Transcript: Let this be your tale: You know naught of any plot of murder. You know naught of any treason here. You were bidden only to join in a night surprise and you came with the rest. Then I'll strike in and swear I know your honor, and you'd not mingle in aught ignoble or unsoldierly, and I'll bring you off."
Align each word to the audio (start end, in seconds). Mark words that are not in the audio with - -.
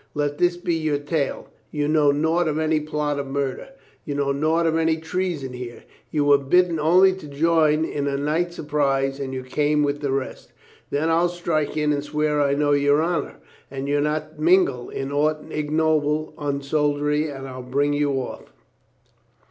Let 0.15 0.39
this 0.39 0.57
be 0.57 0.73
your 0.73 0.97
tale: 0.97 1.47
You 1.69 1.87
know 1.87 2.09
naught 2.11 2.47
of 2.47 2.57
any 2.57 2.79
plot 2.79 3.19
of 3.19 3.27
murder. 3.27 3.67
You 4.03 4.15
know 4.15 4.31
naught 4.31 4.65
of 4.65 4.75
any 4.75 4.97
treason 4.97 5.53
here. 5.53 5.83
You 6.09 6.25
were 6.25 6.39
bidden 6.39 6.79
only 6.79 7.13
to 7.13 7.27
join 7.27 7.85
in 7.85 8.07
a 8.07 8.17
night 8.17 8.51
surprise 8.51 9.19
and 9.19 9.31
you 9.31 9.43
came 9.43 9.83
with 9.83 9.99
the 10.01 10.11
rest. 10.11 10.53
Then 10.89 11.11
I'll 11.11 11.29
strike 11.29 11.77
in 11.77 11.93
and 11.93 12.03
swear 12.03 12.41
I 12.41 12.55
know 12.55 12.71
your 12.71 12.99
honor, 12.99 13.35
and 13.69 13.87
you'd 13.87 14.01
not 14.01 14.39
mingle 14.39 14.89
in 14.89 15.11
aught 15.11 15.45
ignoble 15.51 16.33
or 16.35 16.49
unsoldierly, 16.49 17.27
and 17.27 17.47
I'll 17.47 17.61
bring 17.61 17.93
you 17.93 18.09
off." 18.13 18.51